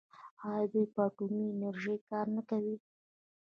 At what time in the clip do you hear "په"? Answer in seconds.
0.93-0.99